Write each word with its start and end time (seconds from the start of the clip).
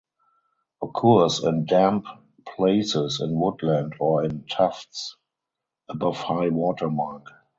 Occurs 0.81 1.43
in 1.43 1.65
damp 1.65 2.07
places 2.43 3.21
in 3.21 3.37
woodland 3.39 3.93
or 3.99 4.23
in 4.23 4.47
tufts 4.47 5.15
above 5.87 6.17
high 6.17 6.49
water 6.49 6.89
mark. 6.89 7.27